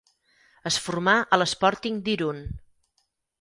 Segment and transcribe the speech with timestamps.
[0.69, 2.41] Es formà a l'Sporting d'Irun.